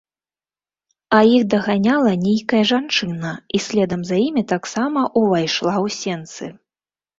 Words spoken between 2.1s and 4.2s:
нейкая жанчына і следам за